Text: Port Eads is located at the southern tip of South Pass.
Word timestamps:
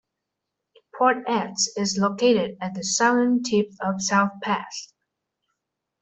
Port 0.97 1.17
Eads 1.29 1.69
is 1.77 1.99
located 1.99 2.57
at 2.59 2.73
the 2.73 2.83
southern 2.83 3.43
tip 3.43 3.69
of 3.81 4.01
South 4.01 4.31
Pass. 4.41 4.91